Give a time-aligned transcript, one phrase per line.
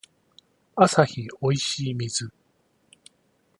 [0.75, 2.31] アサヒおいしい水